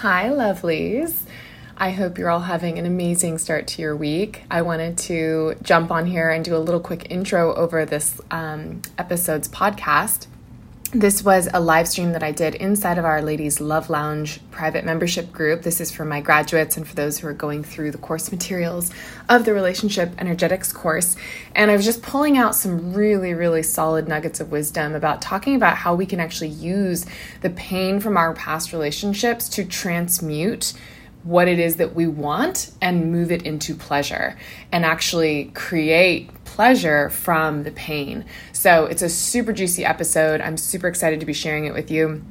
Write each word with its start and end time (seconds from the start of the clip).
Hi, 0.00 0.28
lovelies. 0.28 1.22
I 1.74 1.90
hope 1.90 2.18
you're 2.18 2.28
all 2.28 2.40
having 2.40 2.78
an 2.78 2.84
amazing 2.84 3.38
start 3.38 3.66
to 3.68 3.80
your 3.80 3.96
week. 3.96 4.42
I 4.50 4.60
wanted 4.60 4.98
to 4.98 5.54
jump 5.62 5.90
on 5.90 6.04
here 6.04 6.28
and 6.28 6.44
do 6.44 6.54
a 6.54 6.58
little 6.58 6.80
quick 6.80 7.10
intro 7.10 7.54
over 7.54 7.86
this 7.86 8.20
um, 8.30 8.82
episode's 8.98 9.48
podcast. 9.48 10.26
This 10.96 11.22
was 11.22 11.46
a 11.52 11.60
live 11.60 11.86
stream 11.86 12.12
that 12.12 12.22
I 12.22 12.32
did 12.32 12.54
inside 12.54 12.96
of 12.96 13.04
our 13.04 13.20
Ladies 13.20 13.60
Love 13.60 13.90
Lounge 13.90 14.40
private 14.50 14.82
membership 14.82 15.30
group. 15.30 15.60
This 15.60 15.78
is 15.78 15.90
for 15.90 16.06
my 16.06 16.22
graduates 16.22 16.78
and 16.78 16.88
for 16.88 16.94
those 16.94 17.18
who 17.18 17.28
are 17.28 17.34
going 17.34 17.64
through 17.64 17.90
the 17.90 17.98
course 17.98 18.32
materials 18.32 18.90
of 19.28 19.44
the 19.44 19.52
Relationship 19.52 20.12
Energetics 20.16 20.72
course. 20.72 21.14
And 21.54 21.70
I 21.70 21.76
was 21.76 21.84
just 21.84 22.00
pulling 22.00 22.38
out 22.38 22.54
some 22.54 22.94
really, 22.94 23.34
really 23.34 23.62
solid 23.62 24.08
nuggets 24.08 24.40
of 24.40 24.50
wisdom 24.50 24.94
about 24.94 25.20
talking 25.20 25.54
about 25.54 25.76
how 25.76 25.94
we 25.94 26.06
can 26.06 26.18
actually 26.18 26.48
use 26.48 27.04
the 27.42 27.50
pain 27.50 28.00
from 28.00 28.16
our 28.16 28.32
past 28.32 28.72
relationships 28.72 29.50
to 29.50 29.66
transmute 29.66 30.72
what 31.24 31.46
it 31.46 31.58
is 31.58 31.76
that 31.76 31.94
we 31.94 32.06
want 32.06 32.70
and 32.80 33.12
move 33.12 33.30
it 33.30 33.42
into 33.42 33.74
pleasure 33.74 34.38
and 34.72 34.86
actually 34.86 35.50
create 35.52 36.30
pleasure 36.56 37.10
from 37.10 37.64
the 37.64 37.70
pain. 37.70 38.24
So 38.52 38.86
it's 38.86 39.02
a 39.02 39.10
super 39.10 39.52
juicy 39.52 39.84
episode. 39.84 40.40
I'm 40.40 40.56
super 40.56 40.88
excited 40.88 41.20
to 41.20 41.26
be 41.26 41.34
sharing 41.34 41.66
it 41.66 41.74
with 41.74 41.90
you. 41.90 42.22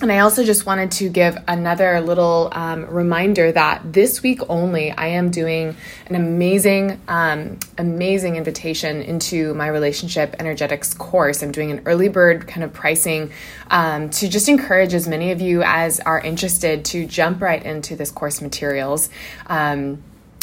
And 0.00 0.10
I 0.12 0.20
also 0.20 0.44
just 0.44 0.66
wanted 0.66 0.92
to 0.92 1.08
give 1.08 1.36
another 1.48 2.00
little 2.00 2.48
um, 2.52 2.86
reminder 2.86 3.50
that 3.50 3.92
this 3.92 4.22
week 4.22 4.40
only, 4.48 4.92
I 4.92 5.08
am 5.08 5.30
doing 5.30 5.76
an 6.06 6.14
amazing, 6.14 7.00
um, 7.08 7.58
amazing 7.76 8.36
invitation 8.36 9.02
into 9.02 9.52
my 9.54 9.66
relationship 9.66 10.36
energetics 10.38 10.94
course. 10.94 11.42
I'm 11.42 11.50
doing 11.50 11.72
an 11.72 11.82
early 11.84 12.08
bird 12.08 12.46
kind 12.46 12.62
of 12.62 12.72
pricing 12.72 13.32
um, 13.68 14.10
to 14.10 14.28
just 14.28 14.48
encourage 14.48 14.94
as 14.94 15.08
many 15.08 15.32
of 15.32 15.40
you 15.40 15.62
as 15.64 15.98
are 15.98 16.20
interested 16.20 16.84
to 16.86 17.04
jump 17.04 17.42
right 17.42 17.64
into 17.64 17.96
this 17.96 18.12
course 18.12 18.40
materials. 18.40 19.10
Um, 19.48 20.02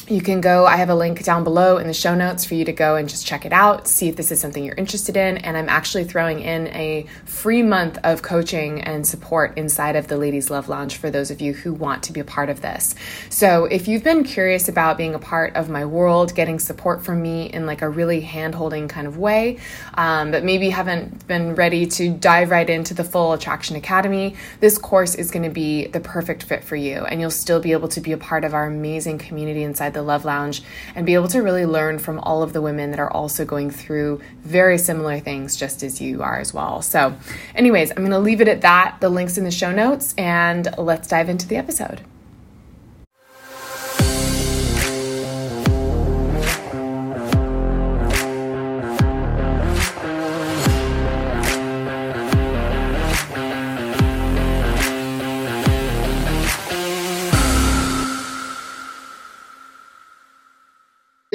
you 0.09 0.21
can 0.21 0.41
go, 0.41 0.65
I 0.65 0.77
have 0.77 0.89
a 0.89 0.95
link 0.95 1.23
down 1.23 1.43
below 1.43 1.77
in 1.77 1.85
the 1.85 1.93
show 1.93 2.15
notes 2.15 2.43
for 2.43 2.55
you 2.55 2.65
to 2.65 2.73
go 2.73 2.95
and 2.95 3.07
just 3.07 3.27
check 3.27 3.45
it 3.45 3.53
out, 3.53 3.87
see 3.87 4.09
if 4.09 4.15
this 4.15 4.31
is 4.31 4.39
something 4.39 4.63
you're 4.63 4.75
interested 4.75 5.15
in. 5.15 5.37
And 5.37 5.55
I'm 5.55 5.69
actually 5.69 6.03
throwing 6.03 6.39
in 6.39 6.67
a 6.67 7.05
free 7.25 7.61
month 7.61 7.99
of 8.03 8.23
coaching 8.23 8.81
and 8.81 9.05
support 9.05 9.55
inside 9.55 9.95
of 9.95 10.07
the 10.07 10.17
Ladies 10.17 10.49
Love 10.49 10.67
Lounge 10.67 10.97
for 10.97 11.11
those 11.11 11.29
of 11.29 11.41
you 11.41 11.53
who 11.53 11.73
want 11.73 12.01
to 12.03 12.13
be 12.13 12.19
a 12.19 12.23
part 12.23 12.49
of 12.49 12.61
this. 12.61 12.95
So 13.29 13.65
if 13.65 13.87
you've 13.87 14.03
been 14.03 14.23
curious 14.23 14.67
about 14.67 14.97
being 14.97 15.13
a 15.13 15.19
part 15.19 15.55
of 15.55 15.69
my 15.69 15.85
world, 15.85 16.33
getting 16.33 16.57
support 16.57 17.05
from 17.05 17.21
me 17.21 17.45
in 17.45 17.67
like 17.67 17.83
a 17.83 17.89
really 17.89 18.21
hand 18.21 18.55
holding 18.55 18.87
kind 18.87 19.05
of 19.05 19.17
way, 19.17 19.59
um, 19.93 20.31
but 20.31 20.43
maybe 20.43 20.71
haven't 20.71 21.27
been 21.27 21.53
ready 21.53 21.85
to 21.85 22.09
dive 22.09 22.49
right 22.49 22.69
into 22.69 22.95
the 22.95 23.03
full 23.03 23.33
Attraction 23.33 23.75
Academy, 23.75 24.35
this 24.59 24.79
course 24.79 25.13
is 25.13 25.29
going 25.29 25.43
to 25.43 25.49
be 25.49 25.85
the 25.85 25.99
perfect 25.99 26.41
fit 26.41 26.63
for 26.63 26.75
you. 26.75 27.05
And 27.05 27.21
you'll 27.21 27.29
still 27.29 27.59
be 27.59 27.73
able 27.73 27.89
to 27.89 28.01
be 28.01 28.11
a 28.11 28.17
part 28.17 28.43
of 28.43 28.55
our 28.55 28.65
amazing 28.65 29.19
community 29.19 29.61
inside 29.61 29.93
the 29.93 29.98
the 29.99 30.03
Love 30.03 30.25
Lounge 30.25 30.63
and 30.95 31.05
be 31.05 31.13
able 31.13 31.27
to 31.27 31.41
really 31.41 31.65
learn 31.65 31.99
from 31.99 32.19
all 32.19 32.41
of 32.41 32.53
the 32.53 32.61
women 32.61 32.91
that 32.91 32.99
are 32.99 33.11
also 33.11 33.45
going 33.45 33.69
through 33.69 34.21
very 34.43 34.77
similar 34.77 35.19
things 35.19 35.55
just 35.55 35.83
as 35.83 36.01
you 36.01 36.23
are 36.23 36.39
as 36.39 36.53
well. 36.53 36.81
So, 36.81 37.15
anyways, 37.53 37.91
I'm 37.91 37.97
going 37.97 38.11
to 38.11 38.19
leave 38.19 38.41
it 38.41 38.47
at 38.47 38.61
that. 38.61 38.97
The 39.01 39.09
link's 39.09 39.37
in 39.37 39.43
the 39.43 39.51
show 39.51 39.71
notes, 39.71 40.13
and 40.17 40.67
let's 40.77 41.07
dive 41.07 41.29
into 41.29 41.47
the 41.47 41.57
episode. 41.57 42.01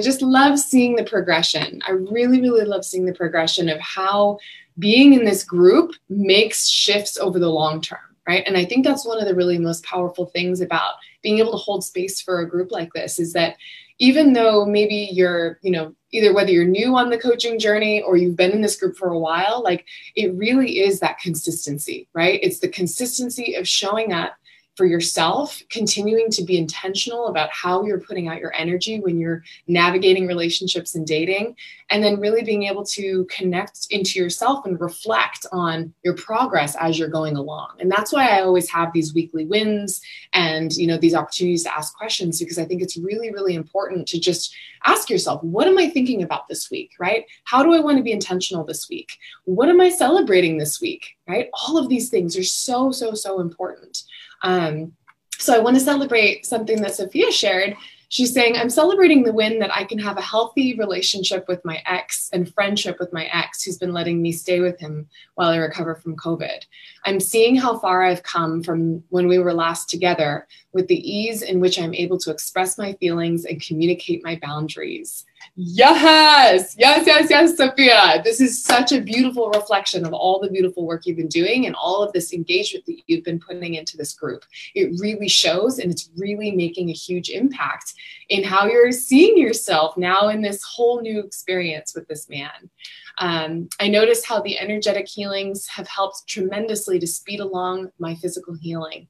Just 0.04 0.22
love 0.22 0.58
seeing 0.58 0.96
the 0.96 1.04
progression. 1.04 1.80
I 1.86 1.92
really, 1.92 2.40
really 2.40 2.64
love 2.64 2.84
seeing 2.84 3.06
the 3.06 3.14
progression 3.14 3.68
of 3.68 3.80
how 3.80 4.38
being 4.78 5.14
in 5.14 5.24
this 5.24 5.44
group 5.44 5.92
makes 6.08 6.68
shifts 6.68 7.16
over 7.16 7.38
the 7.38 7.50
long 7.50 7.80
term, 7.80 7.98
right? 8.28 8.44
And 8.46 8.56
I 8.56 8.64
think 8.64 8.84
that's 8.84 9.06
one 9.06 9.20
of 9.20 9.26
the 9.26 9.34
really 9.34 9.58
most 9.58 9.84
powerful 9.84 10.26
things 10.26 10.60
about 10.60 10.94
being 11.22 11.38
able 11.38 11.52
to 11.52 11.58
hold 11.58 11.84
space 11.84 12.20
for 12.20 12.40
a 12.40 12.48
group 12.48 12.70
like 12.70 12.92
this 12.92 13.18
is 13.18 13.32
that 13.32 13.56
even 13.98 14.32
though 14.32 14.64
maybe 14.64 15.08
you're, 15.12 15.58
you 15.62 15.70
know, 15.70 15.94
either 16.10 16.34
whether 16.34 16.50
you're 16.50 16.64
new 16.64 16.96
on 16.96 17.10
the 17.10 17.18
coaching 17.18 17.58
journey 17.58 18.02
or 18.02 18.16
you've 18.16 18.36
been 18.36 18.50
in 18.50 18.60
this 18.60 18.76
group 18.76 18.96
for 18.96 19.08
a 19.08 19.18
while, 19.18 19.62
like 19.62 19.84
it 20.16 20.34
really 20.34 20.80
is 20.80 21.00
that 21.00 21.18
consistency, 21.18 22.08
right? 22.12 22.40
It's 22.42 22.58
the 22.58 22.68
consistency 22.68 23.54
of 23.54 23.68
showing 23.68 24.12
up 24.12 24.34
for 24.76 24.86
yourself, 24.86 25.62
continuing 25.70 26.30
to 26.30 26.42
be 26.42 26.58
intentional 26.58 27.28
about 27.28 27.50
how 27.50 27.84
you're 27.84 28.00
putting 28.00 28.28
out 28.28 28.40
your 28.40 28.54
energy 28.54 29.00
when 29.00 29.18
you're 29.18 29.42
navigating 29.68 30.26
relationships 30.26 30.94
and 30.94 31.06
dating, 31.06 31.54
and 31.90 32.02
then 32.02 32.18
really 32.18 32.42
being 32.42 32.64
able 32.64 32.84
to 32.84 33.24
connect 33.30 33.86
into 33.90 34.18
yourself 34.18 34.66
and 34.66 34.80
reflect 34.80 35.46
on 35.52 35.94
your 36.04 36.14
progress 36.14 36.74
as 36.76 36.98
you're 36.98 37.08
going 37.08 37.36
along. 37.36 37.76
And 37.78 37.90
that's 37.90 38.12
why 38.12 38.28
I 38.28 38.42
always 38.42 38.68
have 38.70 38.92
these 38.92 39.14
weekly 39.14 39.44
wins 39.44 40.00
and 40.32 40.72
you 40.72 40.86
know 40.86 40.98
these 40.98 41.14
opportunities 41.14 41.62
to 41.64 41.76
ask 41.76 41.96
questions 41.96 42.38
because 42.38 42.58
I 42.58 42.64
think 42.64 42.82
it's 42.82 42.96
really 42.96 43.30
really 43.32 43.54
important 43.54 44.08
to 44.08 44.20
just 44.20 44.54
ask 44.86 45.08
yourself, 45.08 45.42
what 45.42 45.66
am 45.66 45.78
I 45.78 45.88
thinking 45.88 46.22
about 46.22 46.48
this 46.48 46.70
week, 46.70 46.90
right? 46.98 47.24
How 47.44 47.62
do 47.62 47.72
I 47.72 47.80
want 47.80 47.96
to 47.96 48.02
be 48.02 48.12
intentional 48.12 48.64
this 48.64 48.88
week? 48.88 49.16
What 49.44 49.68
am 49.68 49.80
I 49.80 49.88
celebrating 49.88 50.58
this 50.58 50.80
week, 50.80 51.16
right? 51.28 51.48
All 51.52 51.78
of 51.78 51.88
these 51.88 52.10
things 52.10 52.36
are 52.36 52.44
so 52.44 52.90
so 52.90 53.14
so 53.14 53.40
important. 53.40 54.02
Um, 54.42 54.92
so 55.38 55.54
I 55.54 55.58
want 55.58 55.76
to 55.76 55.82
celebrate 55.82 56.46
something 56.46 56.80
that 56.82 56.94
Sophia 56.94 57.30
shared. 57.32 57.76
She's 58.08 58.32
saying, 58.32 58.56
I'm 58.56 58.70
celebrating 58.70 59.24
the 59.24 59.32
win 59.32 59.58
that 59.58 59.74
I 59.74 59.82
can 59.82 59.98
have 59.98 60.16
a 60.16 60.22
healthy 60.22 60.76
relationship 60.76 61.48
with 61.48 61.64
my 61.64 61.82
ex 61.84 62.30
and 62.32 62.52
friendship 62.54 63.00
with 63.00 63.12
my 63.12 63.24
ex 63.24 63.62
who's 63.62 63.78
been 63.78 63.92
letting 63.92 64.22
me 64.22 64.30
stay 64.30 64.60
with 64.60 64.78
him 64.78 65.08
while 65.34 65.48
I 65.48 65.56
recover 65.56 65.96
from 65.96 66.16
COVID. 66.16 66.60
I'm 67.04 67.18
seeing 67.18 67.56
how 67.56 67.76
far 67.78 68.04
I've 68.04 68.22
come 68.22 68.62
from 68.62 69.02
when 69.08 69.26
we 69.26 69.40
were 69.40 69.52
last 69.52 69.90
together 69.90 70.46
with 70.72 70.86
the 70.86 71.10
ease 71.10 71.42
in 71.42 71.58
which 71.58 71.78
I'm 71.78 71.94
able 71.94 72.18
to 72.18 72.30
express 72.30 72.78
my 72.78 72.92
feelings 72.94 73.46
and 73.46 73.60
communicate 73.60 74.22
my 74.22 74.38
boundaries. 74.40 75.24
Yes, 75.56 76.74
yes, 76.78 77.06
yes, 77.06 77.30
yes, 77.30 77.56
Sophia. 77.56 78.20
This 78.24 78.40
is 78.40 78.62
such 78.62 78.92
a 78.92 79.00
beautiful 79.00 79.50
reflection 79.50 80.04
of 80.04 80.12
all 80.12 80.40
the 80.40 80.50
beautiful 80.50 80.86
work 80.86 81.06
you've 81.06 81.16
been 81.16 81.28
doing 81.28 81.66
and 81.66 81.76
all 81.76 82.02
of 82.02 82.12
this 82.12 82.32
engagement 82.32 82.86
that 82.86 83.02
you've 83.06 83.24
been 83.24 83.38
putting 83.38 83.74
into 83.74 83.96
this 83.96 84.14
group. 84.14 84.44
It 84.74 84.98
really 85.00 85.28
shows 85.28 85.78
and 85.78 85.92
it's 85.92 86.10
really 86.16 86.50
making 86.50 86.90
a 86.90 86.94
huge 86.94 87.30
impact 87.30 87.94
in 88.28 88.42
how 88.42 88.66
you're 88.66 88.92
seeing 88.92 89.38
yourself 89.38 89.96
now 89.96 90.28
in 90.28 90.42
this 90.42 90.62
whole 90.62 91.00
new 91.00 91.20
experience 91.20 91.94
with 91.94 92.08
this 92.08 92.28
man. 92.28 92.70
Um, 93.18 93.68
I 93.78 93.88
noticed 93.88 94.26
how 94.26 94.40
the 94.40 94.58
energetic 94.58 95.06
healings 95.06 95.68
have 95.68 95.86
helped 95.86 96.26
tremendously 96.26 96.98
to 96.98 97.06
speed 97.06 97.40
along 97.40 97.90
my 97.98 98.16
physical 98.16 98.54
healing 98.54 99.06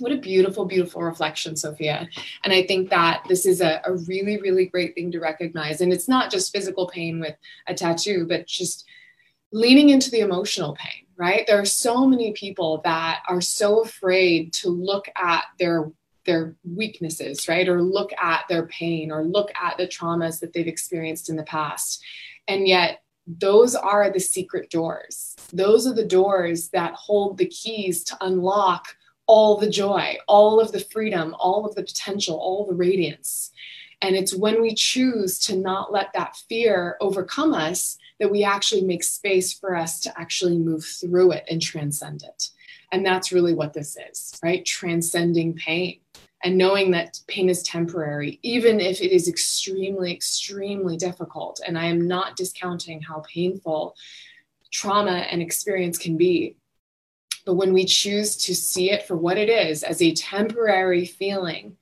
what 0.00 0.12
a 0.12 0.16
beautiful, 0.16 0.64
beautiful 0.64 1.02
reflection, 1.02 1.56
Sophia. 1.56 2.08
And 2.44 2.52
I 2.52 2.66
think 2.66 2.90
that 2.90 3.24
this 3.28 3.46
is 3.46 3.60
a, 3.60 3.80
a, 3.84 3.94
really, 3.94 4.40
really 4.40 4.66
great 4.66 4.94
thing 4.94 5.10
to 5.12 5.20
recognize. 5.20 5.80
And 5.80 5.92
it's 5.92 6.08
not 6.08 6.30
just 6.30 6.52
physical 6.52 6.86
pain 6.88 7.20
with 7.20 7.36
a 7.66 7.74
tattoo, 7.74 8.26
but 8.28 8.46
just 8.46 8.86
leaning 9.52 9.90
into 9.90 10.10
the 10.10 10.20
emotional 10.20 10.74
pain, 10.74 11.06
right? 11.16 11.46
There 11.46 11.60
are 11.60 11.64
so 11.64 12.06
many 12.06 12.32
people 12.32 12.80
that 12.84 13.22
are 13.28 13.40
so 13.40 13.82
afraid 13.82 14.52
to 14.54 14.68
look 14.68 15.06
at 15.16 15.44
their 15.58 15.90
their 16.24 16.56
weaknesses, 16.64 17.48
right? 17.48 17.68
Or 17.68 17.82
look 17.82 18.10
at 18.14 18.44
their 18.48 18.66
pain 18.66 19.12
or 19.12 19.24
look 19.24 19.52
at 19.60 19.76
the 19.76 19.86
traumas 19.86 20.40
that 20.40 20.54
they've 20.54 20.66
experienced 20.66 21.28
in 21.28 21.36
the 21.36 21.42
past. 21.42 22.02
And 22.48 22.66
yet 22.66 23.02
those 23.26 23.74
are 23.74 24.10
the 24.10 24.20
secret 24.20 24.70
doors. 24.70 25.36
Those 25.52 25.86
are 25.86 25.94
the 25.94 26.04
doors 26.04 26.68
that 26.70 26.94
hold 26.94 27.38
the 27.38 27.46
keys 27.46 28.04
to 28.04 28.16
unlock 28.20 28.96
all 29.26 29.56
the 29.56 29.70
joy, 29.70 30.16
all 30.28 30.60
of 30.60 30.72
the 30.72 30.80
freedom, 30.80 31.34
all 31.38 31.64
of 31.64 31.74
the 31.74 31.82
potential, 31.82 32.36
all 32.36 32.66
the 32.66 32.74
radiance. 32.74 33.50
And 34.02 34.14
it's 34.16 34.34
when 34.34 34.60
we 34.60 34.74
choose 34.74 35.38
to 35.40 35.56
not 35.56 35.92
let 35.92 36.12
that 36.12 36.36
fear 36.48 36.96
overcome 37.00 37.54
us 37.54 37.96
that 38.20 38.30
we 38.30 38.44
actually 38.44 38.82
make 38.82 39.02
space 39.02 39.52
for 39.52 39.74
us 39.74 40.00
to 40.00 40.20
actually 40.20 40.58
move 40.58 40.84
through 40.84 41.32
it 41.32 41.44
and 41.50 41.60
transcend 41.60 42.22
it. 42.22 42.50
And 42.92 43.04
that's 43.04 43.32
really 43.32 43.54
what 43.54 43.72
this 43.72 43.96
is, 44.10 44.38
right? 44.42 44.64
Transcending 44.64 45.54
pain 45.54 46.00
and 46.44 46.58
knowing 46.58 46.90
that 46.90 47.18
pain 47.26 47.48
is 47.48 47.62
temporary, 47.62 48.38
even 48.42 48.78
if 48.78 49.00
it 49.00 49.10
is 49.10 49.28
extremely, 49.28 50.12
extremely 50.12 50.96
difficult. 50.98 51.60
And 51.66 51.78
I 51.78 51.86
am 51.86 52.06
not 52.06 52.36
discounting 52.36 53.00
how 53.00 53.24
painful 53.26 53.96
trauma 54.70 55.26
and 55.30 55.40
experience 55.40 55.96
can 55.96 56.18
be. 56.18 56.56
But 57.44 57.54
when 57.54 57.72
we 57.72 57.84
choose 57.84 58.36
to 58.38 58.54
see 58.54 58.90
it 58.90 59.06
for 59.06 59.16
what 59.16 59.38
it 59.38 59.48
is 59.48 59.82
as 59.82 60.00
a 60.00 60.14
temporary 60.14 61.04
feeling 61.04 61.76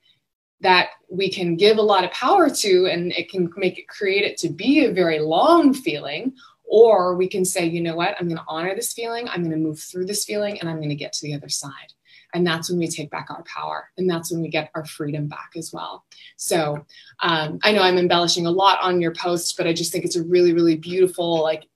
that 0.61 0.91
we 1.11 1.31
can 1.31 1.57
give 1.57 1.79
a 1.79 1.83
lot 1.83 2.05
of 2.05 2.11
power 2.13 2.49
to, 2.49 2.87
and 2.87 3.13
it 3.13 3.31
can 3.31 3.51
make 3.57 3.79
it 3.79 3.89
create 3.89 4.25
it 4.25 4.37
to 4.39 4.49
be 4.49 4.85
a 4.85 4.93
very 4.93 5.19
long 5.19 5.75
feeling, 5.75 6.35
or 6.65 7.17
we 7.17 7.29
can 7.29 7.45
say, 7.45 7.67
you 7.67 7.81
know 7.81 7.97
what, 7.97 8.17
I'm 8.19 8.29
going 8.29 8.39
to 8.39 8.45
honor 8.49 8.75
this 8.75 8.93
feeling, 8.93 9.29
I'm 9.29 9.41
going 9.41 9.51
to 9.51 9.57
move 9.57 9.81
through 9.81 10.07
this 10.07 10.25
feeling, 10.25 10.61
and 10.61 10.71
I'm 10.71 10.77
going 10.77 10.89
to 10.89 10.95
get 10.95 11.13
to 11.15 11.27
the 11.27 11.35
other 11.35 11.49
side. 11.49 11.93
And 12.35 12.47
that's 12.47 12.71
when 12.71 12.79
we 12.79 12.89
take 12.89 13.11
back 13.11 13.27
our 13.31 13.43
power. 13.43 13.91
And 13.99 14.09
that's 14.09 14.33
when 14.33 14.41
we 14.41 14.49
get 14.49 14.71
our 14.75 14.87
freedom 14.87 15.29
back 15.29 15.51
as 15.57 15.71
well. 15.73 16.07
So 16.37 16.87
um, 17.21 17.59
I 17.63 17.73
know 17.73 17.83
I'm 17.83 17.99
embellishing 17.99 18.47
a 18.47 18.51
lot 18.51 18.81
on 18.81 19.03
your 19.03 19.13
post, 19.13 19.57
but 19.59 19.67
I 19.67 19.75
just 19.75 19.93
think 19.93 20.05
it's 20.05 20.17
a 20.17 20.25
really, 20.25 20.55
really 20.55 20.77
beautiful, 20.77 21.43
like 21.43 21.69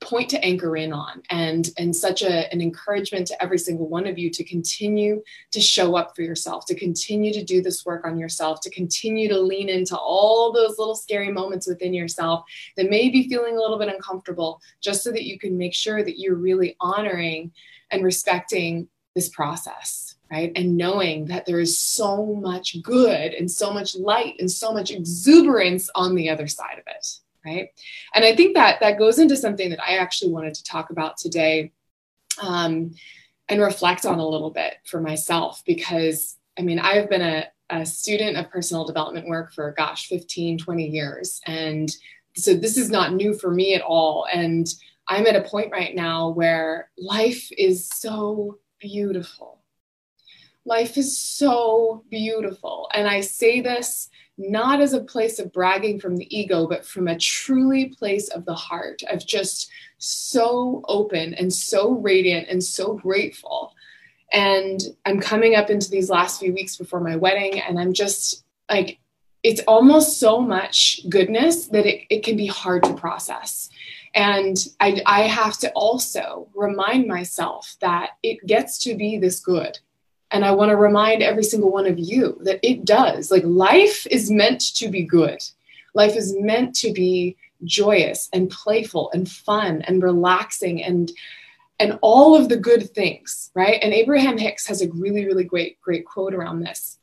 point 0.00 0.30
to 0.30 0.42
anchor 0.44 0.76
in 0.76 0.92
on 0.92 1.22
and 1.30 1.70
and 1.76 1.94
such 1.94 2.22
a, 2.22 2.50
an 2.52 2.60
encouragement 2.60 3.26
to 3.26 3.42
every 3.42 3.58
single 3.58 3.88
one 3.88 4.06
of 4.06 4.18
you 4.18 4.30
to 4.30 4.42
continue 4.44 5.22
to 5.50 5.60
show 5.60 5.94
up 5.94 6.16
for 6.16 6.22
yourself 6.22 6.64
to 6.66 6.74
continue 6.74 7.32
to 7.32 7.44
do 7.44 7.60
this 7.60 7.84
work 7.84 8.06
on 8.06 8.18
yourself 8.18 8.60
to 8.60 8.70
continue 8.70 9.28
to 9.28 9.38
lean 9.38 9.68
into 9.68 9.96
all 9.96 10.52
those 10.52 10.78
little 10.78 10.94
scary 10.94 11.30
moments 11.30 11.66
within 11.66 11.92
yourself 11.92 12.44
that 12.76 12.88
may 12.88 13.10
be 13.10 13.28
feeling 13.28 13.56
a 13.56 13.60
little 13.60 13.78
bit 13.78 13.88
uncomfortable 13.88 14.60
just 14.80 15.02
so 15.02 15.10
that 15.12 15.24
you 15.24 15.38
can 15.38 15.58
make 15.58 15.74
sure 15.74 16.02
that 16.02 16.18
you're 16.18 16.36
really 16.36 16.76
honoring 16.80 17.52
and 17.90 18.02
respecting 18.02 18.88
this 19.14 19.28
process 19.28 20.14
right? 20.30 20.52
And 20.54 20.76
knowing 20.76 21.24
that 21.26 21.44
there 21.44 21.58
is 21.58 21.76
so 21.76 22.24
much 22.24 22.80
good 22.82 23.34
and 23.34 23.50
so 23.50 23.72
much 23.72 23.96
light 23.96 24.36
and 24.38 24.48
so 24.48 24.72
much 24.72 24.92
exuberance 24.92 25.90
on 25.96 26.14
the 26.14 26.30
other 26.30 26.46
side 26.46 26.78
of 26.78 26.84
it 26.86 27.20
right? 27.44 27.68
And 28.14 28.24
i 28.24 28.34
think 28.34 28.54
that 28.54 28.80
that 28.80 28.98
goes 28.98 29.18
into 29.18 29.36
something 29.36 29.70
that 29.70 29.82
i 29.82 29.96
actually 29.96 30.32
wanted 30.32 30.54
to 30.54 30.64
talk 30.64 30.90
about 30.90 31.16
today 31.16 31.72
um, 32.42 32.92
and 33.48 33.60
reflect 33.60 34.06
on 34.06 34.18
a 34.18 34.28
little 34.28 34.50
bit 34.50 34.74
for 34.84 35.00
myself 35.00 35.62
because 35.66 36.36
i 36.58 36.62
mean 36.62 36.78
i've 36.78 37.10
been 37.10 37.22
a, 37.22 37.46
a 37.70 37.86
student 37.86 38.36
of 38.36 38.50
personal 38.50 38.84
development 38.84 39.28
work 39.28 39.52
for 39.52 39.72
gosh 39.76 40.08
15 40.08 40.58
20 40.58 40.88
years. 40.88 41.40
And 41.46 41.90
so 42.36 42.54
this 42.54 42.76
is 42.76 42.90
not 42.90 43.12
new 43.12 43.34
for 43.34 43.50
me 43.50 43.74
at 43.74 43.82
all. 43.82 44.26
And 44.32 44.66
i'm 45.08 45.26
at 45.26 45.36
a 45.36 45.48
point 45.48 45.72
right 45.72 45.94
now 45.94 46.28
where 46.28 46.90
life 46.98 47.50
is 47.56 47.88
so 47.88 48.58
beautiful 48.78 49.59
life 50.64 50.96
is 50.96 51.18
so 51.18 52.04
beautiful 52.10 52.88
and 52.92 53.08
i 53.08 53.20
say 53.20 53.60
this 53.60 54.10
not 54.40 54.80
as 54.80 54.94
a 54.94 55.04
place 55.04 55.38
of 55.38 55.52
bragging 55.52 56.00
from 56.00 56.16
the 56.16 56.36
ego, 56.36 56.66
but 56.66 56.86
from 56.86 57.08
a 57.08 57.18
truly 57.18 57.86
place 57.86 58.28
of 58.28 58.46
the 58.46 58.54
heart, 58.54 59.02
of 59.10 59.24
just 59.24 59.70
so 59.98 60.82
open 60.88 61.34
and 61.34 61.52
so 61.52 61.92
radiant 61.92 62.48
and 62.48 62.64
so 62.64 62.94
grateful. 62.94 63.74
And 64.32 64.80
I'm 65.04 65.20
coming 65.20 65.56
up 65.56 65.68
into 65.68 65.90
these 65.90 66.08
last 66.08 66.40
few 66.40 66.54
weeks 66.54 66.76
before 66.76 67.00
my 67.00 67.16
wedding, 67.16 67.60
and 67.60 67.78
I'm 67.78 67.92
just 67.92 68.44
like, 68.70 68.98
it's 69.42 69.60
almost 69.66 70.18
so 70.18 70.40
much 70.40 71.00
goodness 71.08 71.66
that 71.68 71.86
it, 71.86 72.06
it 72.08 72.22
can 72.24 72.36
be 72.36 72.46
hard 72.46 72.82
to 72.84 72.94
process. 72.94 73.68
And 74.14 74.56
I, 74.80 75.02
I 75.06 75.22
have 75.22 75.58
to 75.58 75.70
also 75.72 76.48
remind 76.54 77.06
myself 77.06 77.76
that 77.80 78.10
it 78.22 78.46
gets 78.46 78.78
to 78.80 78.94
be 78.94 79.18
this 79.18 79.40
good 79.40 79.78
and 80.30 80.44
I 80.44 80.52
want 80.52 80.70
to 80.70 80.76
remind 80.76 81.22
every 81.22 81.42
single 81.42 81.70
one 81.70 81.86
of 81.86 81.98
you 81.98 82.38
that 82.42 82.60
it 82.62 82.84
does. 82.84 83.30
Like 83.30 83.42
life 83.44 84.06
is 84.10 84.30
meant 84.30 84.74
to 84.76 84.88
be 84.88 85.02
good. 85.02 85.42
Life 85.94 86.16
is 86.16 86.36
meant 86.38 86.74
to 86.76 86.92
be 86.92 87.36
joyous 87.64 88.28
and 88.32 88.50
playful 88.50 89.10
and 89.12 89.28
fun 89.28 89.82
and 89.82 90.02
relaxing 90.02 90.82
and 90.82 91.10
and 91.78 91.98
all 92.02 92.36
of 92.36 92.50
the 92.50 92.58
good 92.58 92.90
things, 92.90 93.50
right? 93.54 93.78
And 93.82 93.94
Abraham 93.94 94.36
Hicks 94.36 94.66
has 94.66 94.82
a 94.82 94.90
really 94.90 95.26
really 95.26 95.44
great 95.44 95.80
great 95.80 96.06
quote 96.06 96.34
around 96.34 96.60
this. 96.60 96.98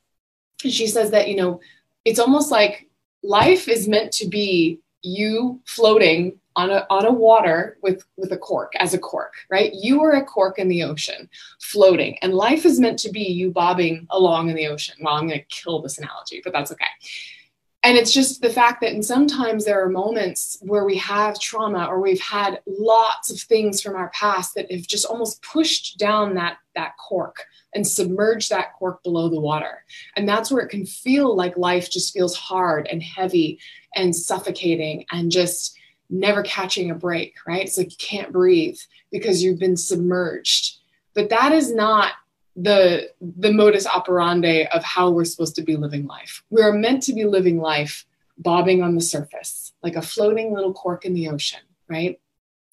She 0.59 0.87
says 0.87 1.11
that, 1.11 1.27
you 1.27 1.35
know, 1.35 1.59
it's 2.05 2.19
almost 2.19 2.51
like 2.51 2.89
life 3.23 3.67
is 3.67 3.87
meant 3.87 4.11
to 4.13 4.27
be 4.27 4.79
you 5.01 5.61
floating 5.65 6.39
on 6.57 6.71
a, 6.71 6.85
on 6.89 7.05
a 7.05 7.11
water 7.11 7.77
with, 7.81 8.03
with 8.17 8.31
a 8.33 8.37
cork 8.37 8.73
as 8.79 8.93
a 8.93 8.99
cork, 8.99 9.33
right? 9.49 9.71
You 9.73 10.03
are 10.03 10.13
a 10.13 10.25
cork 10.25 10.59
in 10.59 10.67
the 10.67 10.83
ocean 10.83 11.29
floating, 11.61 12.17
and 12.21 12.33
life 12.33 12.65
is 12.65 12.79
meant 12.79 12.99
to 12.99 13.11
be 13.11 13.21
you 13.21 13.51
bobbing 13.51 14.07
along 14.09 14.49
in 14.49 14.55
the 14.55 14.67
ocean. 14.67 14.95
Well, 14.99 15.13
I'm 15.13 15.27
going 15.27 15.39
to 15.39 15.45
kill 15.45 15.81
this 15.81 15.97
analogy, 15.97 16.41
but 16.43 16.51
that's 16.51 16.71
okay. 16.71 16.85
And 17.83 17.95
it's 17.95 18.11
just 18.11 18.41
the 18.41 18.49
fact 18.49 18.81
that, 18.81 18.91
and 18.91 19.05
sometimes 19.05 19.63
there 19.63 19.81
are 19.81 19.89
moments 19.89 20.57
where 20.61 20.83
we 20.83 20.97
have 20.97 21.39
trauma 21.39 21.85
or 21.85 22.01
we've 22.01 22.19
had 22.19 22.59
lots 22.65 23.31
of 23.31 23.39
things 23.39 23.81
from 23.81 23.95
our 23.95 24.09
past 24.09 24.55
that 24.55 24.69
have 24.71 24.87
just 24.87 25.05
almost 25.05 25.41
pushed 25.43 25.97
down 25.97 26.33
that, 26.33 26.57
that 26.75 26.97
cork 26.97 27.45
and 27.73 27.87
submerged 27.87 28.49
that 28.49 28.73
cork 28.73 29.03
below 29.03 29.29
the 29.29 29.39
water. 29.39 29.85
And 30.15 30.27
that's 30.27 30.51
where 30.51 30.65
it 30.65 30.69
can 30.69 30.85
feel 30.85 31.35
like 31.35 31.55
life 31.55 31.89
just 31.89 32.13
feels 32.13 32.35
hard 32.35 32.87
and 32.91 33.01
heavy 33.01 33.59
and 33.95 34.13
suffocating 34.13 35.05
and 35.11 35.31
just 35.31 35.77
never 36.09 36.41
catching 36.43 36.91
a 36.91 36.95
break, 36.95 37.35
right? 37.45 37.63
It's 37.63 37.77
like 37.77 37.91
you 37.91 37.97
can't 37.97 38.31
breathe 38.31 38.77
because 39.11 39.43
you've 39.43 39.59
been 39.59 39.77
submerged. 39.77 40.77
But 41.13 41.29
that 41.29 41.51
is 41.51 41.73
not 41.73 42.13
the 42.55 43.09
the 43.21 43.53
modus 43.53 43.85
operandi 43.85 44.65
of 44.67 44.83
how 44.83 45.11
we're 45.11 45.25
supposed 45.25 45.55
to 45.55 45.61
be 45.61 45.75
living 45.75 46.07
life. 46.07 46.43
We 46.49 46.61
are 46.61 46.73
meant 46.73 47.03
to 47.03 47.13
be 47.13 47.25
living 47.25 47.59
life 47.59 48.05
bobbing 48.37 48.81
on 48.81 48.95
the 48.95 49.01
surface, 49.01 49.73
like 49.83 49.95
a 49.95 50.01
floating 50.01 50.53
little 50.53 50.73
cork 50.73 51.05
in 51.05 51.13
the 51.13 51.29
ocean, 51.29 51.59
right? 51.87 52.19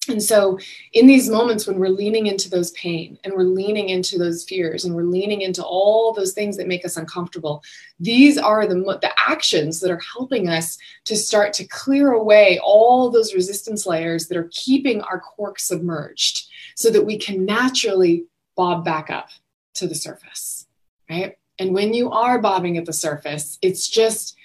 And 0.07 0.21
so, 0.21 0.59
in 0.93 1.07
these 1.07 1.29
moments 1.29 1.65
when 1.65 1.79
we're 1.79 1.89
leaning 1.89 2.27
into 2.27 2.49
those 2.49 2.71
pain 2.71 3.17
and 3.23 3.33
we're 3.33 3.43
leaning 3.43 3.89
into 3.89 4.17
those 4.17 4.43
fears 4.43 4.85
and 4.85 4.93
we're 4.95 5.03
leaning 5.03 5.41
into 5.41 5.63
all 5.63 6.13
those 6.13 6.33
things 6.33 6.57
that 6.57 6.67
make 6.67 6.85
us 6.85 6.97
uncomfortable, 6.97 7.63
these 7.99 8.37
are 8.37 8.67
the, 8.67 8.75
the 8.75 9.11
actions 9.17 9.79
that 9.79 9.91
are 9.91 10.01
helping 10.13 10.49
us 10.49 10.77
to 11.05 11.15
start 11.15 11.53
to 11.53 11.67
clear 11.67 12.11
away 12.11 12.59
all 12.63 13.09
those 13.09 13.33
resistance 13.33 13.85
layers 13.85 14.27
that 14.27 14.37
are 14.37 14.49
keeping 14.51 15.01
our 15.01 15.19
cork 15.19 15.59
submerged 15.59 16.47
so 16.75 16.89
that 16.89 17.05
we 17.05 17.17
can 17.17 17.45
naturally 17.45 18.25
bob 18.55 18.85
back 18.85 19.09
up 19.09 19.29
to 19.75 19.87
the 19.87 19.95
surface, 19.95 20.67
right? 21.09 21.37
And 21.59 21.73
when 21.73 21.93
you 21.93 22.11
are 22.11 22.39
bobbing 22.39 22.77
at 22.77 22.85
the 22.85 22.93
surface, 22.93 23.57
it's 23.61 23.87
just 23.87 24.35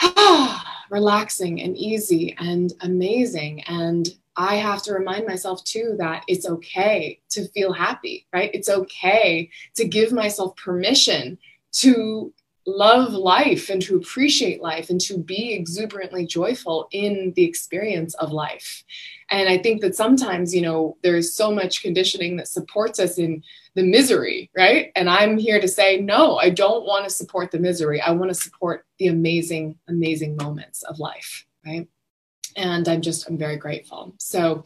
ah, 0.00 0.84
relaxing 0.90 1.60
and 1.60 1.76
easy 1.76 2.36
and 2.38 2.72
amazing 2.80 3.62
and 3.62 4.08
I 4.36 4.56
have 4.56 4.82
to 4.84 4.94
remind 4.94 5.26
myself 5.26 5.62
too 5.64 5.94
that 5.98 6.24
it's 6.26 6.48
okay 6.48 7.20
to 7.30 7.48
feel 7.48 7.72
happy, 7.72 8.26
right? 8.32 8.50
It's 8.54 8.68
okay 8.68 9.50
to 9.76 9.84
give 9.86 10.12
myself 10.12 10.56
permission 10.56 11.38
to 11.72 12.32
love 12.66 13.12
life 13.12 13.70
and 13.70 13.82
to 13.82 13.96
appreciate 13.96 14.62
life 14.62 14.88
and 14.88 15.00
to 15.00 15.18
be 15.18 15.52
exuberantly 15.52 16.24
joyful 16.26 16.86
in 16.92 17.32
the 17.34 17.44
experience 17.44 18.14
of 18.14 18.30
life. 18.30 18.84
And 19.30 19.48
I 19.48 19.58
think 19.58 19.80
that 19.80 19.96
sometimes, 19.96 20.54
you 20.54 20.60
know, 20.60 20.96
there's 21.02 21.34
so 21.34 21.50
much 21.50 21.82
conditioning 21.82 22.36
that 22.36 22.48
supports 22.48 23.00
us 23.00 23.18
in 23.18 23.42
the 23.74 23.82
misery, 23.82 24.50
right? 24.56 24.92
And 24.94 25.08
I'm 25.08 25.38
here 25.38 25.60
to 25.60 25.68
say, 25.68 25.98
no, 25.98 26.36
I 26.36 26.50
don't 26.50 26.86
want 26.86 27.04
to 27.04 27.10
support 27.10 27.50
the 27.50 27.58
misery. 27.58 28.00
I 28.00 28.12
want 28.12 28.30
to 28.30 28.34
support 28.34 28.86
the 28.98 29.08
amazing, 29.08 29.78
amazing 29.88 30.36
moments 30.36 30.82
of 30.82 30.98
life, 30.98 31.46
right? 31.66 31.88
And 32.56 32.88
I'm 32.88 33.00
just 33.00 33.28
I'm 33.28 33.38
very 33.38 33.56
grateful. 33.56 34.14
So 34.18 34.64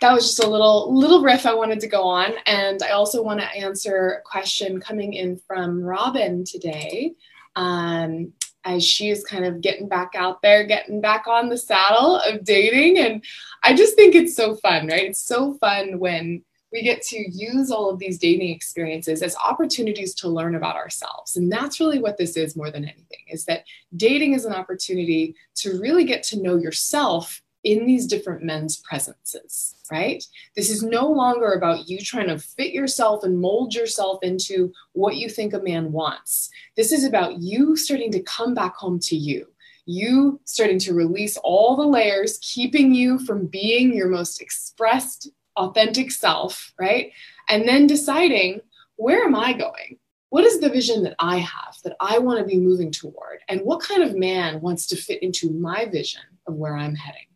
that 0.00 0.12
was 0.12 0.26
just 0.26 0.44
a 0.44 0.50
little 0.50 0.94
little 0.94 1.22
riff 1.22 1.46
I 1.46 1.54
wanted 1.54 1.80
to 1.80 1.88
go 1.88 2.04
on, 2.04 2.32
and 2.46 2.82
I 2.82 2.90
also 2.90 3.22
want 3.22 3.40
to 3.40 3.46
answer 3.46 4.20
a 4.20 4.22
question 4.22 4.80
coming 4.80 5.14
in 5.14 5.36
from 5.46 5.82
Robin 5.82 6.44
today. 6.44 7.14
Um, 7.54 8.32
as 8.64 8.84
she 8.84 9.08
is 9.08 9.24
kind 9.24 9.44
of 9.44 9.60
getting 9.60 9.88
back 9.88 10.12
out 10.14 10.40
there, 10.42 10.64
getting 10.64 11.00
back 11.00 11.26
on 11.26 11.48
the 11.48 11.58
saddle 11.58 12.16
of 12.16 12.44
dating. 12.44 12.98
And 12.98 13.24
I 13.62 13.74
just 13.74 13.96
think 13.96 14.14
it's 14.14 14.36
so 14.36 14.54
fun, 14.56 14.86
right? 14.86 15.08
It's 15.08 15.20
so 15.20 15.54
fun 15.54 15.98
when 15.98 16.44
we 16.72 16.82
get 16.82 17.02
to 17.02 17.30
use 17.30 17.70
all 17.70 17.90
of 17.90 17.98
these 17.98 18.18
dating 18.18 18.50
experiences 18.50 19.22
as 19.22 19.36
opportunities 19.36 20.14
to 20.16 20.28
learn 20.28 20.54
about 20.54 20.76
ourselves. 20.76 21.36
And 21.36 21.50
that's 21.52 21.80
really 21.80 21.98
what 21.98 22.16
this 22.16 22.36
is 22.36 22.56
more 22.56 22.70
than 22.70 22.84
anything 22.84 23.24
is 23.28 23.44
that 23.44 23.64
dating 23.96 24.32
is 24.34 24.44
an 24.44 24.52
opportunity 24.52 25.34
to 25.56 25.80
really 25.80 26.04
get 26.04 26.22
to 26.24 26.42
know 26.42 26.56
yourself 26.56 27.42
in 27.64 27.86
these 27.86 28.06
different 28.06 28.42
men's 28.42 28.78
presences 28.78 29.76
right? 29.92 30.24
This 30.56 30.70
is 30.70 30.82
no 30.82 31.06
longer 31.06 31.52
about 31.52 31.86
you 31.86 31.98
trying 31.98 32.28
to 32.28 32.38
fit 32.38 32.72
yourself 32.72 33.24
and 33.24 33.38
mold 33.38 33.74
yourself 33.74 34.20
into 34.22 34.72
what 34.92 35.16
you 35.16 35.28
think 35.28 35.52
a 35.52 35.60
man 35.60 35.92
wants. 35.92 36.48
This 36.76 36.92
is 36.92 37.04
about 37.04 37.38
you 37.38 37.76
starting 37.76 38.10
to 38.12 38.22
come 38.22 38.54
back 38.54 38.74
home 38.74 38.98
to 39.00 39.16
you. 39.16 39.48
You 39.84 40.40
starting 40.44 40.78
to 40.80 40.94
release 40.94 41.36
all 41.36 41.76
the 41.76 41.86
layers 41.86 42.38
keeping 42.40 42.94
you 42.94 43.18
from 43.18 43.46
being 43.46 43.94
your 43.94 44.08
most 44.08 44.40
expressed 44.40 45.30
authentic 45.56 46.10
self, 46.10 46.72
right? 46.78 47.12
And 47.48 47.68
then 47.68 47.86
deciding 47.86 48.60
where 48.96 49.24
am 49.24 49.34
I 49.34 49.52
going? 49.52 49.98
What 50.30 50.44
is 50.44 50.60
the 50.60 50.70
vision 50.70 51.02
that 51.02 51.16
I 51.18 51.38
have 51.38 51.76
that 51.84 51.96
I 52.00 52.18
want 52.18 52.38
to 52.38 52.44
be 52.44 52.58
moving 52.58 52.90
toward? 52.90 53.40
And 53.48 53.60
what 53.62 53.82
kind 53.82 54.02
of 54.02 54.16
man 54.16 54.60
wants 54.60 54.86
to 54.88 54.96
fit 54.96 55.22
into 55.22 55.50
my 55.50 55.86
vision 55.86 56.22
of 56.46 56.54
where 56.54 56.76
I'm 56.76 56.94
heading? 56.94 57.26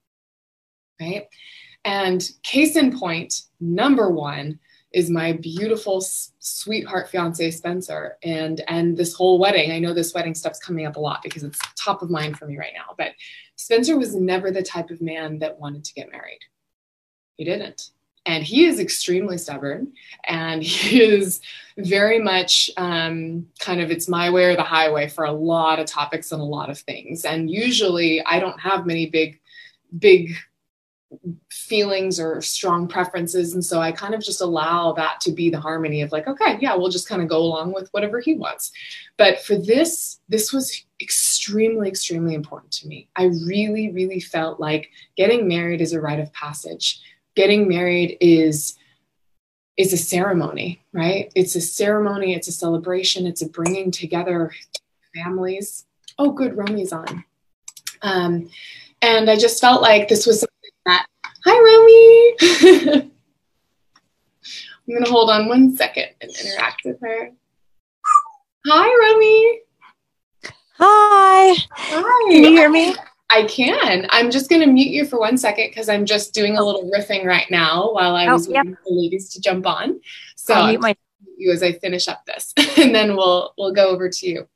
Right? 1.01 1.27
And 1.85 2.27
case 2.43 2.75
in 2.77 2.99
point, 2.99 3.43
number 3.61 4.11
one 4.11 4.59
is 4.93 5.11
my 5.11 5.33
beautiful 5.33 6.01
sweetheart 6.01 7.11
fiance 7.11 7.51
Spencer 7.51 8.17
and 8.23 8.63
and 8.67 8.97
this 8.97 9.13
whole 9.13 9.39
wedding. 9.39 9.73
I 9.73 9.79
know 9.79 9.93
this 9.93 10.15
wedding 10.15 10.35
stuff's 10.35 10.59
coming 10.59 10.87
up 10.87 10.97
a 10.97 11.01
lot 11.01 11.23
because 11.23 11.43
it's 11.43 11.59
top 11.79 12.01
of 12.01 12.11
mind 12.11 12.39
for 12.39 12.47
me 12.47 12.57
right 12.57 12.73
now, 12.75 12.95
but 12.97 13.13
Spencer 13.57 13.99
was 13.99 14.15
never 14.15 14.51
the 14.51 14.63
type 14.63 14.91
of 14.91 15.03
man 15.03 15.39
that 15.41 15.59
wanted 15.59 15.85
to 15.85 15.93
get 15.93 16.11
married. 16.11 16.41
He 17.37 17.45
didn't 17.45 17.91
and 18.27 18.45
he 18.45 18.67
is 18.67 18.81
extremely 18.81 19.39
stubborn 19.39 19.93
and 20.25 20.63
he 20.63 21.01
is 21.03 21.41
very 21.79 22.19
much 22.19 22.71
um, 22.77 23.47
kind 23.59 23.81
of 23.81 23.91
it's 23.91 24.09
my 24.09 24.31
way 24.31 24.45
or 24.45 24.57
the 24.57 24.63
highway 24.63 25.09
for 25.09 25.25
a 25.25 25.33
lot 25.33 25.79
of 25.79 25.87
topics 25.87 26.33
and 26.33 26.41
a 26.41 26.45
lot 26.45 26.71
of 26.71 26.79
things. 26.79 27.25
And 27.25 27.51
usually 27.51 28.25
i 28.27 28.39
don't 28.39 28.61
have 28.61 28.87
many 28.87 29.07
big 29.07 29.41
big 29.99 30.35
feelings 31.51 32.19
or 32.19 32.43
strong 32.43 32.89
preferences 32.89 33.55
and 33.55 33.65
so 33.65 33.81
i 33.81 33.93
kind 33.93 34.13
of 34.15 34.21
just 34.21 34.41
allow 34.41 34.93
that 34.93 35.21
to 35.21 35.31
be 35.31 35.49
the 35.49 35.61
harmony 35.61 36.03
of 36.03 36.11
like 36.11 36.27
okay 36.27 36.59
yeah 36.61 36.75
we'll 36.75 36.91
just 36.91 37.09
kind 37.09 37.23
of 37.23 37.29
go 37.29 37.39
along 37.39 37.73
with 37.73 37.89
whatever 37.93 38.21
he 38.21 38.35
wants. 38.35 38.73
But 39.17 39.41
for 39.41 39.57
this 39.57 40.21
this 40.29 40.53
was 40.53 40.85
extremely 41.01 41.89
extremely 41.89 42.35
important 42.35 42.73
to 42.73 42.89
me. 42.89 43.09
I 43.17 43.25
really 43.47 43.93
really 43.93 44.21
felt 44.21 44.59
like 44.59 44.91
getting 45.17 45.47
married 45.47 45.81
is 45.81 45.93
a 45.93 46.01
rite 46.01 46.21
of 46.21 46.33
passage 46.33 47.01
getting 47.37 47.69
married 47.69 48.17
is 48.21 48.77
is 49.77 49.93
a 49.93 49.97
ceremony 49.97 50.83
right? 50.93 51.31
It's 51.35 51.55
a 51.55 51.61
ceremony 51.61 52.35
it's 52.35 52.49
a 52.49 52.53
celebration 52.53 53.27
it's 53.27 53.43
a 53.43 53.49
bringing 53.49 53.91
together 53.91 54.53
families. 55.15 55.85
Oh 56.19 56.33
good 56.33 56.57
romy's 56.57 56.93
on. 56.93 57.25
Um, 58.03 58.51
and 59.03 59.31
i 59.31 59.37
just 59.37 59.61
felt 59.61 59.83
like 59.83 60.09
this 60.09 60.27
was 60.27 60.41
something 60.41 60.71
that 60.87 61.07
hi 61.45 61.59
romy! 63.01 63.11
I'm 64.89 64.95
going 64.95 65.05
to 65.05 65.11
hold 65.11 65.31
on 65.31 65.49
one 65.49 65.77
second 65.77 66.07
and 66.21 66.31
interact 66.31 66.83
with 66.85 67.01
her. 67.01 67.31
Hi 68.67 68.87
romy! 68.87 69.61
Hi! 70.79 71.57
Hi! 71.71 72.33
Can 72.33 72.45
you 72.45 72.51
hear 72.51 72.71
me 72.71 72.95
I 73.31 73.45
can. 73.45 74.07
I'm 74.11 74.31
just 74.31 74.49
going 74.49 74.61
to 74.61 74.67
mute 74.67 74.91
you 74.91 75.05
for 75.05 75.19
one 75.19 75.37
second 75.37 75.71
because 75.71 75.89
I'm 75.89 76.07
just 76.07 76.33
doing 76.33 76.57
a 76.57 76.65
little 76.65 76.91
riffing 76.91 77.25
right 77.25 77.51
now 77.51 77.93
while 77.93 78.15
I 78.15 78.27
oh, 78.29 78.35
was 78.35 78.49
yep. 78.49 78.65
waiting 78.65 78.77
for 78.77 78.83
the 78.87 78.95
ladies 78.95 79.31
to 79.31 79.41
jump 79.41 79.67
on. 79.67 80.01
So 80.37 80.55
I'll 80.55 80.69
mute 80.69 80.81
my- 80.81 80.97
you 81.37 81.53
as 81.53 81.63
I 81.63 81.73
finish 81.73 82.09
up 82.09 82.25
this, 82.25 82.55
and 82.79 82.95
then 82.95 83.15
we'll 83.17 83.53
we'll 83.59 83.73
go 83.73 83.89
over 83.89 84.09
to 84.09 84.27
you 84.27 84.49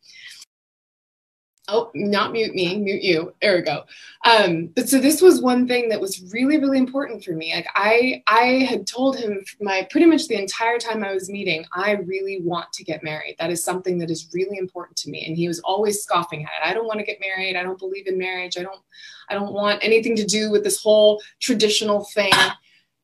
oh, 1.71 1.91
not 1.95 2.33
mute 2.33 2.55
me, 2.55 2.77
mute 2.79 3.03
you. 3.03 3.33
There 3.41 3.57
we 3.57 3.63
go. 3.63 3.85
Um, 4.25 4.69
but 4.75 4.89
so 4.89 4.99
this 4.99 5.23
was 5.23 5.41
one 5.41 5.67
thing 5.67 5.89
that 5.89 6.01
was 6.01 6.33
really, 6.33 6.59
really 6.59 6.79
important 6.79 7.25
for 7.25 7.33
me. 7.33 7.55
Like 7.55 7.69
I, 7.75 8.23
I 8.27 8.67
had 8.69 8.87
told 8.87 9.17
him 9.17 9.43
my 9.61 9.87
pretty 9.91 10.07
much 10.07 10.29
the 10.29 10.41
entire 10.41 10.79
time 10.79 11.03
I 11.03 11.15
was 11.15 11.31
meeting, 11.31 11.65
I 11.75 11.93
really 11.93 12.41
want 12.43 12.73
to 12.75 12.85
get 12.85 13.03
married. 13.03 13.37
That 13.39 13.51
is 13.51 13.65
something 13.65 13.99
that 13.99 14.11
is 14.11 14.29
really 14.35 14.59
important 14.59 14.97
to 14.99 15.11
me. 15.11 15.25
And 15.27 15.37
he 15.37 15.49
was 15.49 15.61
always 15.61 16.03
scoffing 16.03 16.45
at 16.45 16.51
it. 16.61 16.71
I 16.71 16.75
don't 16.75 16.87
want 16.87 16.99
to 17.01 17.07
get 17.07 17.21
married. 17.21 17.57
I 17.57 17.63
don't 17.63 17.79
believe 17.79 18.07
in 18.07 18.19
marriage. 18.19 18.59
I 18.59 18.63
don't, 18.63 18.83
I 19.29 19.35
don't 19.35 19.53
want 19.53 19.85
anything 19.85 20.17
to 20.17 20.25
do 20.25 20.51
with 20.51 20.65
this 20.65 20.83
whole 20.83 21.23
traditional 21.41 22.05
thing. 22.05 22.33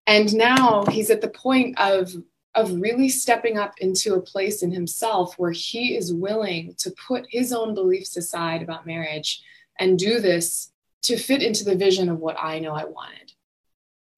And 0.06 0.34
now 0.34 0.84
he's 0.86 1.10
at 1.10 1.20
the 1.20 1.28
point 1.28 1.78
of 1.80 2.12
of 2.56 2.80
really 2.80 3.10
stepping 3.10 3.58
up 3.58 3.74
into 3.78 4.14
a 4.14 4.20
place 4.20 4.62
in 4.62 4.72
himself 4.72 5.38
where 5.38 5.52
he 5.52 5.94
is 5.94 6.12
willing 6.12 6.74
to 6.78 6.90
put 7.06 7.26
his 7.28 7.52
own 7.52 7.74
beliefs 7.74 8.16
aside 8.16 8.62
about 8.62 8.86
marriage 8.86 9.42
and 9.78 9.98
do 9.98 10.20
this 10.20 10.72
to 11.02 11.18
fit 11.18 11.42
into 11.42 11.64
the 11.64 11.76
vision 11.76 12.08
of 12.08 12.18
what 12.18 12.36
I 12.40 12.58
know 12.58 12.72
I 12.72 12.84
wanted. 12.84 13.32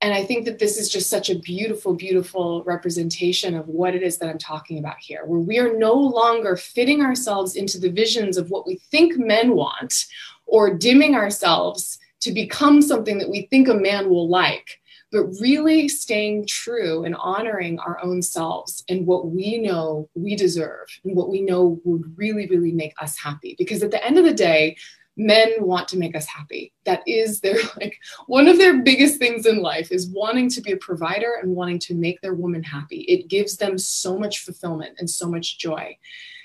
And 0.01 0.15
I 0.15 0.25
think 0.25 0.45
that 0.45 0.61
this 0.61 0.79
is 0.79 0.89
just 0.89 1.11
such 1.11 1.29
a 1.29 1.41
beautiful, 1.41 1.93
beautiful 1.95 2.63
representation 2.63 3.57
of 3.57 3.67
what 3.67 3.97
it 3.97 4.05
is 4.05 4.19
that 4.19 4.29
I'm 4.29 4.39
talking 4.39 4.79
about 4.79 4.99
here, 5.01 5.25
where 5.27 5.41
we 5.41 5.59
are 5.59 5.77
no 5.77 5.93
longer 5.93 6.57
fitting 6.57 7.03
ourselves 7.03 7.57
into 7.57 7.81
the 7.81 7.91
visions 7.91 8.37
of 8.37 8.49
what 8.51 8.65
we 8.65 8.77
think 8.77 9.19
men 9.19 9.57
want 9.57 10.07
or 10.47 10.73
dimming 10.73 11.17
ourselves 11.17 11.99
to 12.21 12.31
become 12.31 12.81
something 12.81 13.19
that 13.19 13.29
we 13.29 13.43
think 13.51 13.67
a 13.67 13.75
man 13.75 14.09
will 14.09 14.29
like 14.29 14.81
but 15.11 15.25
really 15.41 15.89
staying 15.89 16.47
true 16.47 17.05
and 17.05 17.15
honoring 17.17 17.79
our 17.79 17.99
own 18.03 18.23
selves 18.23 18.85
and 18.89 19.07
what 19.07 19.29
we 19.29 19.59
know 19.59 20.09
we 20.15 20.37
deserve 20.37 20.87
and 21.05 21.17
what 21.17 21.31
we 21.31 21.41
know 21.41 21.81
would 21.85 22.17
really, 22.17 22.47
really 22.47 22.73
make 22.73 22.95
us 23.01 23.19
happy. 23.19 23.55
Because 23.59 23.83
at 23.83 23.91
the 23.91 24.05
end 24.05 24.19
of 24.19 24.25
the 24.25 24.35
day, 24.35 24.77
men 25.17 25.51
want 25.61 25.89
to 25.89 25.99
make 25.99 26.15
us 26.15 26.27
happy. 26.27 26.73
That 26.85 27.03
is 27.07 27.41
their 27.41 27.59
like 27.77 27.99
one 28.27 28.49
of 28.49 28.59
their 28.59 28.83
biggest 28.83 29.19
things 29.19 29.47
in 29.47 29.59
life 29.59 29.91
is 29.91 30.09
wanting 30.09 30.49
to 30.51 30.61
be 30.61 30.73
a 30.73 30.77
provider 30.77 31.35
and 31.43 31.55
wanting 31.55 31.81
to 31.81 31.95
make 31.95 32.21
their 32.21 32.35
woman 32.35 32.63
happy. 32.63 33.01
It 33.01 33.29
gives 33.29 33.57
them 33.57 33.77
so 33.77 34.19
much 34.19 34.41
fulfillment 34.41 34.97
and 34.99 35.11
so 35.11 35.29
much 35.29 35.59
joy. 35.59 35.97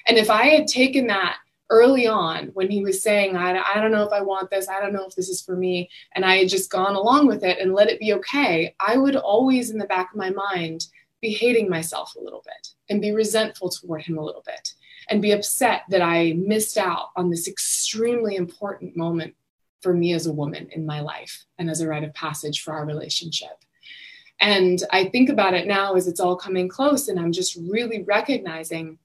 And 0.08 0.18
if 0.18 0.30
I 0.30 0.48
had 0.48 0.68
taken 0.68 1.08
that 1.08 1.38
early 1.70 2.08
on 2.08 2.48
when 2.54 2.70
he 2.70 2.84
was 2.84 3.02
saying, 3.02 3.36
I, 3.36 3.60
I 3.60 3.82
don't 3.82 3.92
know 3.92 4.04
if 4.04 4.12
I 4.12 4.22
want 4.22 4.50
this, 4.50 4.68
I 4.68 4.80
don't 4.80 4.94
know 4.94 5.06
if 5.06 5.16
this 5.16 5.30
is 5.30 5.42
for 5.42 5.56
me, 5.56 5.90
and 6.14 6.26
I 6.26 6.38
had 6.38 6.50
just 6.50 6.72
gone 6.72 6.96
along 6.96 7.28
with 7.28 7.44
it 7.44 7.60
and 7.60 7.74
let 7.74 7.90
it 7.90 8.00
be 8.00 8.14
okay, 8.14 8.76
I 8.80 8.98
would 8.98 9.16
always 9.16 9.70
in 9.70 9.78
the 9.78 9.86
back 9.86 10.12
of 10.12 10.18
my 10.18 10.30
mind 10.30 10.86
be 11.22 11.32
hating 11.32 11.70
myself 11.70 12.14
a 12.16 12.22
little 12.22 12.44
bit 12.46 12.68
and 12.90 13.02
be 13.02 13.12
resentful 13.12 13.70
toward 13.70 14.04
him 14.04 14.18
a 14.18 14.24
little 14.24 14.44
bit 14.46 14.74
and 15.10 15.22
be 15.22 15.32
upset 15.32 15.84
that 15.90 16.02
I 16.02 16.34
missed 16.34 16.78
out 16.78 17.10
on 17.16 17.30
this 17.30 17.48
extremely 17.48 18.36
important 18.36 18.96
moment 18.96 19.36
for 19.82 19.94
me 19.94 20.14
as 20.14 20.28
a 20.28 20.34
woman 20.34 20.70
in 20.72 20.86
my 20.86 21.02
life 21.02 21.46
and 21.58 21.70
as 21.70 21.82
a 21.82 21.88
rite 21.88 22.04
of 22.04 22.14
passage 22.14 22.62
for 22.62 22.74
our 22.74 22.86
relationship. 22.86 23.58
And 24.40 24.82
I 24.92 25.06
think 25.06 25.30
about 25.30 25.54
it 25.54 25.68
now 25.68 25.94
as 25.94 26.08
it's 26.08 26.20
all 26.20 26.36
coming 26.36 26.68
close, 26.68 27.08
and 27.08 27.20
I'm 27.20 27.32
just 27.32 27.58
really 27.70 28.04
recognizing 28.04 28.98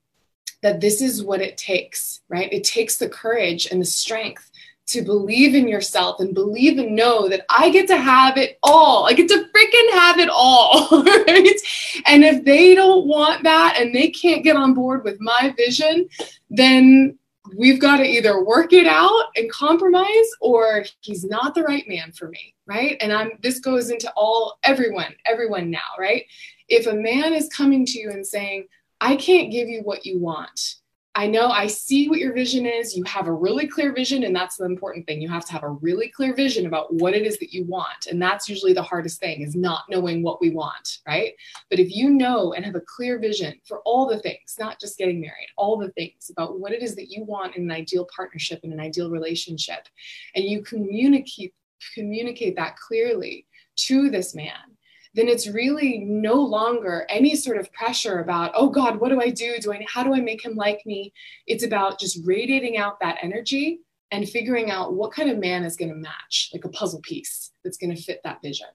that 0.62 0.80
this 0.80 1.00
is 1.00 1.22
what 1.22 1.40
it 1.40 1.56
takes, 1.56 2.20
right? 2.28 2.52
It 2.52 2.64
takes 2.64 2.96
the 2.96 3.08
courage 3.08 3.66
and 3.70 3.80
the 3.80 3.86
strength 3.86 4.50
to 4.88 5.02
believe 5.02 5.54
in 5.54 5.68
yourself 5.68 6.18
and 6.18 6.34
believe 6.34 6.78
and 6.78 6.96
know 6.96 7.28
that 7.28 7.44
I 7.50 7.68
get 7.68 7.86
to 7.88 7.96
have 7.98 8.38
it 8.38 8.58
all. 8.62 9.06
I 9.06 9.12
get 9.12 9.28
to 9.28 9.34
freaking 9.34 9.92
have 9.92 10.18
it 10.18 10.30
all, 10.30 10.88
right? 11.04 11.60
And 12.06 12.24
if 12.24 12.44
they 12.44 12.74
don't 12.74 13.06
want 13.06 13.44
that 13.44 13.76
and 13.78 13.94
they 13.94 14.08
can't 14.08 14.42
get 14.42 14.56
on 14.56 14.72
board 14.72 15.04
with 15.04 15.20
my 15.20 15.54
vision, 15.56 16.08
then 16.48 17.18
we've 17.56 17.80
got 17.80 17.98
to 17.98 18.04
either 18.04 18.44
work 18.44 18.72
it 18.72 18.86
out 18.86 19.26
and 19.36 19.50
compromise 19.50 20.08
or 20.40 20.84
he's 21.00 21.24
not 21.24 21.54
the 21.54 21.62
right 21.62 21.86
man 21.86 22.12
for 22.12 22.28
me, 22.28 22.54
right? 22.66 22.96
And 23.00 23.12
I'm 23.12 23.32
this 23.42 23.60
goes 23.60 23.90
into 23.90 24.10
all 24.16 24.58
everyone, 24.64 25.14
everyone 25.26 25.70
now, 25.70 25.78
right? 25.98 26.24
If 26.68 26.86
a 26.86 26.94
man 26.94 27.34
is 27.34 27.48
coming 27.48 27.84
to 27.86 27.98
you 27.98 28.10
and 28.10 28.26
saying, 28.26 28.68
I 29.00 29.16
can't 29.16 29.52
give 29.52 29.68
you 29.68 29.82
what 29.82 30.04
you 30.04 30.18
want. 30.18 30.76
I 31.18 31.26
know 31.26 31.48
I 31.48 31.66
see 31.66 32.08
what 32.08 32.20
your 32.20 32.32
vision 32.32 32.64
is. 32.64 32.96
You 32.96 33.02
have 33.02 33.26
a 33.26 33.32
really 33.32 33.66
clear 33.66 33.92
vision, 33.92 34.22
and 34.22 34.36
that's 34.36 34.56
the 34.56 34.66
important 34.66 35.04
thing. 35.04 35.20
You 35.20 35.28
have 35.28 35.44
to 35.46 35.52
have 35.52 35.64
a 35.64 35.70
really 35.70 36.08
clear 36.10 36.32
vision 36.32 36.66
about 36.66 36.94
what 36.94 37.12
it 37.12 37.26
is 37.26 37.38
that 37.38 37.52
you 37.52 37.64
want. 37.64 38.06
And 38.08 38.22
that's 38.22 38.48
usually 38.48 38.72
the 38.72 38.84
hardest 38.84 39.18
thing 39.18 39.40
is 39.40 39.56
not 39.56 39.82
knowing 39.90 40.22
what 40.22 40.40
we 40.40 40.50
want, 40.50 40.98
right? 41.08 41.32
But 41.70 41.80
if 41.80 41.92
you 41.92 42.10
know 42.10 42.52
and 42.52 42.64
have 42.64 42.76
a 42.76 42.82
clear 42.82 43.18
vision 43.18 43.54
for 43.64 43.80
all 43.80 44.06
the 44.06 44.20
things, 44.20 44.54
not 44.60 44.78
just 44.78 44.96
getting 44.96 45.20
married, 45.20 45.48
all 45.56 45.76
the 45.76 45.90
things 45.90 46.30
about 46.30 46.60
what 46.60 46.70
it 46.70 46.84
is 46.84 46.94
that 46.94 47.10
you 47.10 47.24
want 47.24 47.56
in 47.56 47.64
an 47.64 47.72
ideal 47.72 48.06
partnership, 48.14 48.60
and 48.62 48.72
an 48.72 48.78
ideal 48.78 49.10
relationship, 49.10 49.88
and 50.36 50.44
you 50.44 50.62
communicate 50.62 51.52
communicate 51.94 52.54
that 52.54 52.76
clearly 52.76 53.46
to 53.74 54.08
this 54.08 54.36
man 54.36 54.76
then 55.14 55.28
it's 55.28 55.48
really 55.48 55.98
no 55.98 56.34
longer 56.34 57.06
any 57.08 57.34
sort 57.34 57.58
of 57.58 57.72
pressure 57.72 58.20
about, 58.20 58.52
oh 58.54 58.68
God, 58.68 59.00
what 59.00 59.08
do 59.10 59.20
I 59.20 59.30
do? 59.30 59.58
Do 59.60 59.72
I 59.72 59.84
how 59.88 60.02
do 60.02 60.14
I 60.14 60.20
make 60.20 60.44
him 60.44 60.54
like 60.54 60.82
me? 60.86 61.12
It's 61.46 61.64
about 61.64 61.98
just 61.98 62.20
radiating 62.24 62.76
out 62.76 63.00
that 63.00 63.18
energy 63.22 63.80
and 64.10 64.28
figuring 64.28 64.70
out 64.70 64.94
what 64.94 65.12
kind 65.12 65.30
of 65.30 65.38
man 65.38 65.64
is 65.64 65.76
going 65.76 65.90
to 65.90 65.94
match, 65.94 66.50
like 66.52 66.64
a 66.64 66.70
puzzle 66.70 67.00
piece 67.00 67.50
that's 67.62 67.76
going 67.76 67.94
to 67.94 68.02
fit 68.02 68.20
that 68.24 68.42
vision 68.42 68.68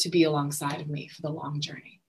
to 0.00 0.08
be 0.08 0.24
alongside 0.24 0.80
of 0.80 0.88
me 0.88 1.08
for 1.08 1.22
the 1.22 1.30
long 1.30 1.60
journey. 1.60 2.00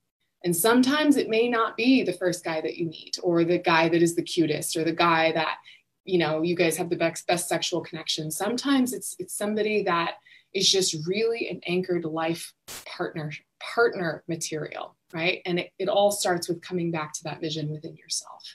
And 0.44 0.56
sometimes 0.56 1.18
it 1.18 1.30
may 1.30 1.48
not 1.50 1.76
be 1.76 2.04
the 2.04 2.14
first 2.14 2.44
guy 2.44 2.62
that 2.62 2.78
you 2.78 2.86
meet 2.86 3.18
or 3.24 3.44
the 3.44 3.58
guy 3.58 3.90
that 3.90 4.02
is 4.02 4.16
the 4.16 4.22
cutest 4.22 4.78
or 4.78 4.84
the 4.84 4.92
guy 4.92 5.32
that 5.32 5.58
you 6.04 6.20
know 6.20 6.44
you 6.44 6.56
guys 6.56 6.78
have 6.78 6.90
the 6.90 6.96
best, 6.96 7.26
best 7.28 7.50
sexual 7.50 7.82
connection. 7.82 8.30
Sometimes 8.30 8.94
it's 8.94 9.16
it's 9.18 9.36
somebody 9.36 9.84
that 9.84 10.16
is 10.54 10.72
just 10.72 10.96
really 11.08 11.50
an 11.50 11.62
anchored 11.68 12.06
life 12.06 12.54
partner 12.86 13.32
partner 13.74 14.24
material, 14.28 14.96
right? 15.14 15.42
And 15.46 15.60
it, 15.60 15.72
it 15.80 15.90
all 15.90 16.12
starts 16.12 16.48
with 16.48 16.62
coming 16.62 16.92
back 16.92 17.14
to 17.14 17.24
that 17.24 17.42
vision 17.42 17.70
within 17.70 17.96
yourself. 17.96 18.44